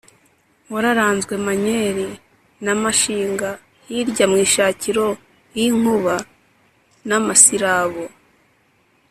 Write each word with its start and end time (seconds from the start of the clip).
Wararanzwe 0.73 1.33
Manyeli 1.45 2.07
ya 2.65 2.73
Mashinga 2.83 3.49
hirya 3.87 4.25
mu 4.31 4.37
ishakiro 4.45 5.05
ly’inkuba 5.55 6.15
n’ 7.07 7.09
amasirabo, 7.17 8.03